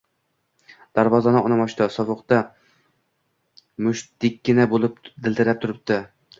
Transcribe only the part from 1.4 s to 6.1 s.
onam ochdi. Sovuqda mushtdekkina bo'lib dildirab turibdi.